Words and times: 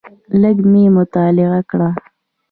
لږ 0.41 0.57
مې 0.71 0.83
مطالعه 0.97 1.59
کړ. 1.69 1.79